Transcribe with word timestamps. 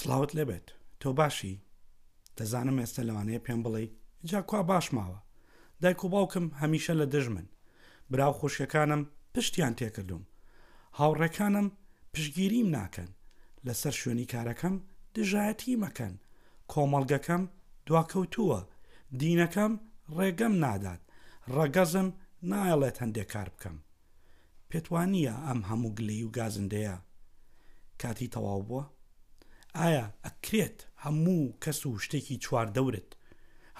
سلااوت 0.00 0.32
لێبێت 0.38 0.68
تۆ 1.00 1.08
باشی 1.20 1.54
دەزانم 2.38 2.76
ئێستا 2.80 3.02
لەوانەیە 3.08 3.44
پێم 3.46 3.60
بڵێ 3.66 3.84
جا 4.30 4.40
کوا 4.50 4.60
باش 4.70 4.86
ماوە 4.96 5.18
دایک 5.82 6.00
و 6.04 6.08
باوکم 6.14 6.46
هەمیشە 6.60 6.92
لە 7.00 7.06
دژمن 7.14 7.46
براو 8.10 8.34
خۆشیەکانم 8.40 9.02
پشتیان 9.34 9.74
تێکردوم 9.78 10.22
هاوڕەکانم 10.98 11.66
پشگیریم 12.12 12.68
ناکەن 12.78 13.10
لەسەر 13.66 13.94
شوێنی 14.00 14.26
کارەکەم 14.32 14.74
دژایەتی 15.14 15.80
مەکەن 15.84 16.14
کۆمەڵگەکەم 16.72 17.42
دواکەوتووە 17.86 18.60
دینەکەم 19.20 19.72
ڕێگەم 20.16 20.54
نادات 20.64 21.00
ڕەگەزم 21.54 22.08
نایڵێت 22.50 22.96
هەندێک 23.02 23.28
کار 23.32 23.48
بکەم 23.54 23.76
پێتوانیە 24.70 25.34
ئەم 25.46 25.60
هەموو 25.68 25.94
گلی 25.98 26.24
و 26.26 26.32
گازندەیە 26.36 26.96
کاتی 28.00 28.30
تەواو 28.34 28.62
بووە 28.68 28.84
ئایا 29.78 30.06
ئەکرێت 30.24 30.78
هەموو 31.04 31.54
کەس 31.62 31.80
و 31.86 31.92
شتێکی 32.04 32.36
چواردەورت 32.44 33.10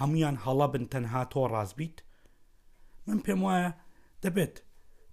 هەمویان 0.01 0.37
هەڵە 0.45 0.67
بن 0.75 0.85
تەنها 0.93 1.23
تۆ 1.33 1.43
ڕازبیت 1.53 1.97
من 3.07 3.19
پێم 3.25 3.41
وایە 3.47 3.71
دەبێت 4.25 4.57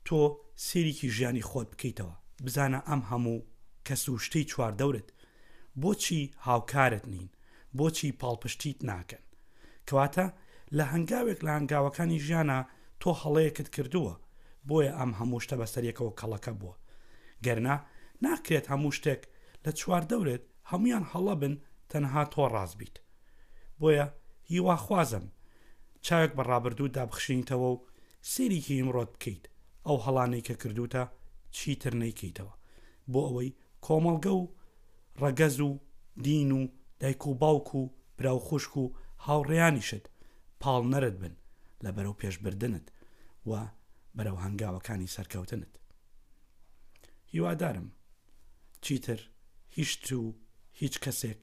تۆ 0.08 0.20
سێریکی 0.68 1.10
ژیانی 1.16 1.48
خۆت 1.50 1.68
بکەیتەوە 1.74 2.16
بزانە 2.46 2.80
ئەم 2.90 3.02
هەموو 3.12 3.46
کەس 3.88 4.04
و 4.10 4.22
شتەی 4.26 4.50
چواردەورت 4.52 5.08
بۆچی 5.82 6.22
هاوکارت 6.48 7.06
نین 7.14 7.30
بۆچی 7.78 8.16
پاڵپشتیت 8.22 8.80
ناکەن 8.90 9.24
کەواتە 9.88 10.26
لە 10.78 10.84
هەنگاوێک 10.94 11.40
لە 11.46 11.52
هەنگاوەکانی 11.58 12.22
ژیانە 12.26 12.60
تۆ 13.02 13.10
هەڵەیەکت 13.22 13.68
کردووە 13.76 14.16
بۆیە 14.70 14.92
ئەم 15.00 15.12
هەموو 15.20 15.40
شتە 15.46 15.56
بەسەرەکەەوە 15.62 16.14
کەڵەکە 16.20 16.52
بووە 16.60 16.76
گەرنا 17.46 17.76
ناکرێت 18.26 18.66
هەموو 18.72 18.96
شتێک 18.98 19.22
لە 19.66 19.72
چواردەورێت 19.80 20.46
هەمویان 20.72 21.06
هەڵە 21.14 21.36
بن 21.42 21.54
تەنها 21.92 22.24
تۆ 22.34 22.44
ڕاز 22.54 22.72
بیت 22.80 22.96
بۆیە 23.80 24.06
هیواخوازم 24.50 25.26
چاوێک 26.06 26.32
بەڕابردوو 26.38 26.88
دابخشینیتەوە 26.98 27.68
و 27.76 27.84
سێریکی 28.32 28.80
ئمرۆت 28.82 29.10
بکەیت 29.16 29.44
ئەو 29.88 29.98
هەڵانەی 30.06 30.46
کە 30.48 30.54
کردوتە 30.62 31.04
چیتر 31.58 31.94
نەیکەیتەوە 32.04 32.54
بۆ 33.12 33.20
ئەوەی 33.28 33.50
کۆمەڵگە 33.86 34.34
و 34.42 34.44
ڕەگەز 35.22 35.58
و 35.68 35.72
دین 36.26 36.52
و 36.60 36.62
دایک 37.02 37.24
و 37.28 37.34
باوک 37.42 37.70
و 37.80 37.84
براو 38.18 38.40
خوشک 38.48 38.74
و 38.82 38.94
هاوڕێیانیشت 39.26 40.06
پاڵ 40.62 40.84
نەرت 40.94 41.16
بن 41.22 41.34
لە 41.84 41.90
بەرەو 41.96 42.20
پێشبردنت 42.22 42.86
و 43.50 43.52
بەرەو 44.18 44.40
هەنگاوەکانی 44.46 45.12
سەرکەوتنت 45.16 45.74
هیوادارم 47.32 47.88
چیتر 48.86 49.20
هیچ 49.76 50.12
و 50.14 50.24
هیچ 50.82 50.96
کەسێک 51.06 51.40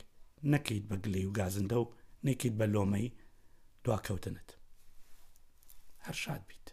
نەکەیت 0.52 0.84
بە 0.90 0.96
گلەی 1.04 1.26
و 1.28 1.34
گازندە 1.38 1.78
و 1.80 1.92
نێکیت 2.26 2.54
بە 2.60 2.66
لۆمەی 2.74 3.14
دواکەوتنت 3.84 4.48
هەر 6.06 6.16
شاد 6.24 6.42
بیت 6.48 6.63